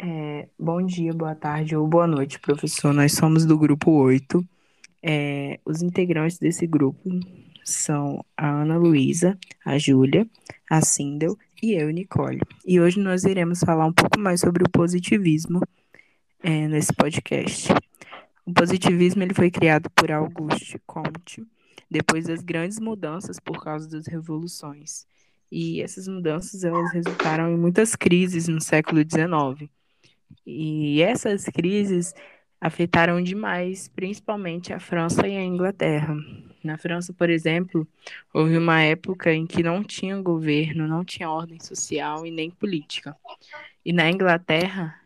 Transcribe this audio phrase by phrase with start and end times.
[0.00, 2.94] É, bom dia, boa tarde ou boa noite, professor.
[2.94, 4.46] Nós somos do grupo 8.
[5.02, 7.10] É, os integrantes desse grupo
[7.64, 10.24] são a Ana Luísa, a Júlia,
[10.70, 12.40] a Sindel e eu, Nicole.
[12.64, 15.60] E hoje nós iremos falar um pouco mais sobre o positivismo
[16.44, 17.72] é, nesse podcast.
[18.46, 21.44] O positivismo ele foi criado por Auguste Comte
[21.90, 25.06] depois das grandes mudanças por causa das revoluções.
[25.50, 29.68] E essas mudanças elas resultaram em muitas crises no século XIX.
[30.50, 32.14] E essas crises
[32.58, 36.16] afetaram demais, principalmente a França e a Inglaterra.
[36.64, 37.86] Na França, por exemplo,
[38.32, 43.14] houve uma época em que não tinha governo, não tinha ordem social e nem política.
[43.84, 44.98] E na Inglaterra,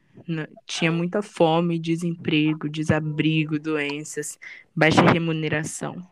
[0.64, 4.38] tinha muita fome, desemprego, desabrigo, doenças,
[4.72, 6.06] baixa remuneração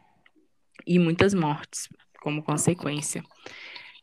[0.84, 1.88] e muitas mortes
[2.20, 3.22] como consequência.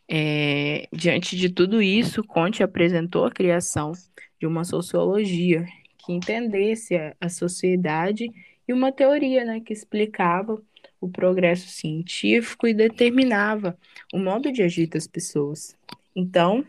[0.10, 3.92] É, diante de tudo isso, Conte apresentou a criação
[4.40, 5.66] de uma sociologia
[5.98, 8.32] que entendesse a, a sociedade
[8.68, 10.62] e uma teoria né, que explicava
[11.00, 13.78] o progresso científico e determinava
[14.14, 15.78] o modo de agir das pessoas.
[16.16, 16.66] Então,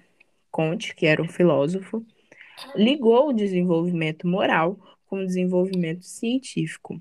[0.51, 2.05] Conte, que era um filósofo,
[2.75, 7.01] ligou o desenvolvimento moral com o desenvolvimento científico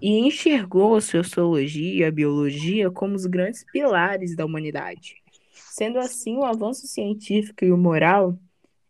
[0.00, 5.16] e enxergou a sociologia e a biologia como os grandes pilares da humanidade.
[5.52, 8.38] Sendo assim, o avanço científico e o moral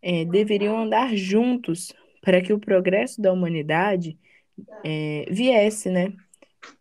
[0.03, 4.19] é, deveriam andar juntos para que o progresso da humanidade
[4.85, 6.13] é, viesse, né?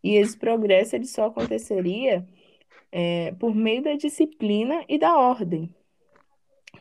[0.04, 2.28] E esse progresso ele só aconteceria
[2.92, 5.74] é, por meio da disciplina e da ordem.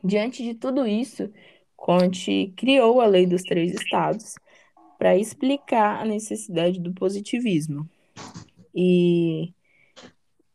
[0.02, 1.30] Diante de tudo isso,
[1.76, 4.34] Conte criou a Lei dos Três Estados
[4.98, 7.88] para explicar a necessidade do positivismo.
[8.74, 9.52] E,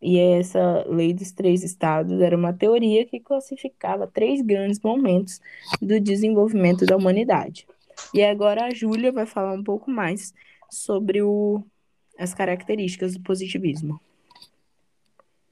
[0.01, 5.39] e essa Lei dos Três Estados era uma teoria que classificava três grandes momentos
[5.81, 7.67] do desenvolvimento da humanidade.
[8.13, 10.33] E agora a Júlia vai falar um pouco mais
[10.69, 11.63] sobre o,
[12.17, 14.01] as características do positivismo.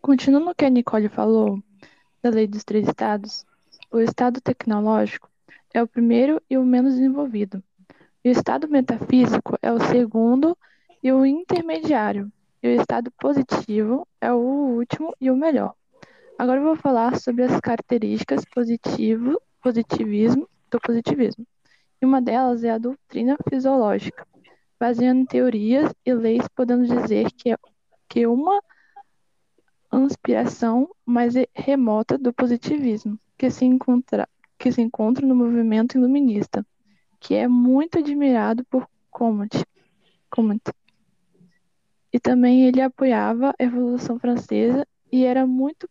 [0.02, 1.62] Continuando o que a Nicole falou
[2.24, 3.46] da Lei dos Três Estados,
[3.92, 5.30] o estado tecnológico
[5.74, 7.64] é o primeiro e o menos desenvolvido.
[8.26, 10.58] O estado metafísico é o segundo
[11.04, 12.32] e o intermediário.
[12.62, 15.74] E o estado positivo é o último e o melhor.
[16.38, 21.46] Agora eu vou falar sobre as características positivo, positivismo do positivismo.
[22.02, 24.26] E uma delas é a doutrina fisiológica,
[24.80, 27.58] baseando em teorias e leis, podendo dizer que é
[28.08, 28.62] que uma
[29.94, 34.28] inspiração mais remota do positivismo, que se encontra
[34.58, 36.66] que se encontra no movimento iluminista,
[37.20, 39.66] que é muito admirado por Comte.
[40.30, 40.72] Comte.
[42.12, 45.90] E também ele apoiava a Revolução Francesa e era muito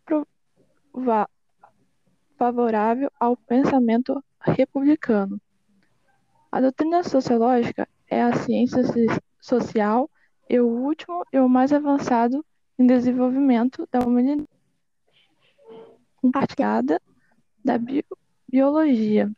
[2.36, 5.40] favorável ao pensamento republicano.
[6.50, 8.82] A doutrina sociológica é a ciência
[9.40, 10.10] social
[10.48, 12.44] e o último e o mais avançado
[12.78, 14.48] em desenvolvimento da humanidade,
[16.16, 17.00] compartilhada
[17.64, 18.02] da bio
[18.48, 19.30] biologia.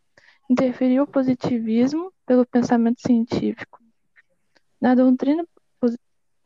[0.48, 3.80] Interferiu o positivismo pelo pensamento científico.
[4.80, 5.44] Na doutrina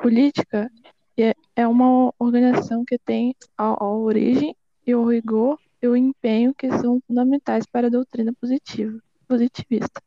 [0.05, 0.71] política,
[1.17, 4.55] é, é uma organização que tem a, a origem
[4.87, 10.03] e o rigor e o empenho que são fundamentais para a doutrina positiva, positivista.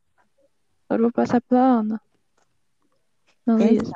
[0.88, 2.02] Agora vou passar para a Ana.
[3.44, 3.91] Não então,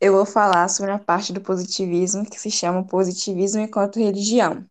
[0.00, 4.66] eu vou falar sobre a parte do positivismo que se chama positivismo enquanto religião.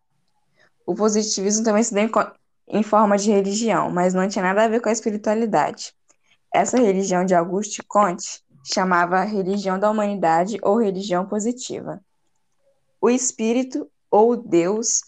[0.85, 2.09] O positivismo também se deu
[2.67, 5.93] em forma de religião, mas não tinha nada a ver com a espiritualidade.
[6.53, 12.01] Essa religião de Auguste Comte chamava religião da humanidade ou religião positiva.
[13.01, 15.01] O espírito ou Deus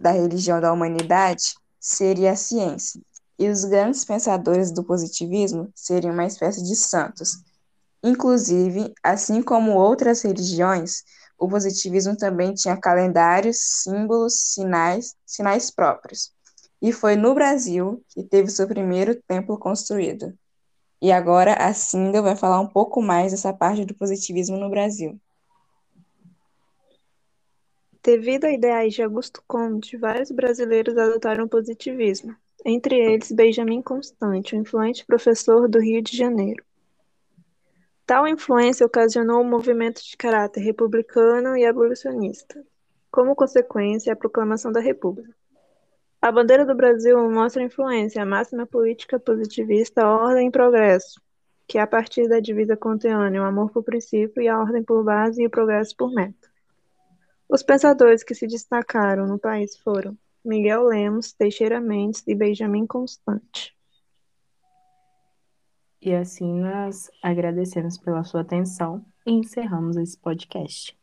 [0.00, 3.00] da religião da humanidade seria a ciência,
[3.38, 7.42] e os grandes pensadores do positivismo seriam uma espécie de santos.
[8.02, 11.02] Inclusive, assim como outras religiões,
[11.38, 16.32] o positivismo também tinha calendários, símbolos, sinais, sinais próprios
[16.82, 20.36] e foi no Brasil que teve seu primeiro templo construído.
[21.02, 25.20] E agora a Cinda vai falar um pouco mais dessa parte do positivismo no Brasil.
[28.00, 34.52] Devido a ideais de Augusto Comte, vários brasileiros adotaram o positivismo, entre eles Benjamin Constant,
[34.52, 36.64] um influente professor do Rio de Janeiro.
[38.06, 42.64] Tal influência ocasionou um movimento de caráter republicano e abolicionista,
[43.10, 45.34] como consequência a proclamação da República.
[46.22, 51.20] A bandeira do Brasil mostra a influência, a máxima política positivista, ordem e progresso,
[51.66, 55.02] que é a partir da divisa contemporânea, o amor por princípio e a ordem por
[55.02, 56.48] base e o progresso por meta.
[57.48, 63.76] Os pensadores que se destacaram no país foram Miguel Lemos, Teixeira Mendes e Benjamin Constante.
[66.00, 70.96] E assim nós agradecemos pela sua atenção e encerramos esse podcast.